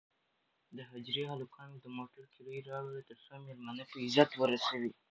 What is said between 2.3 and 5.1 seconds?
کیلي راوړه ترڅو مېلمانه په عزت ورسوي.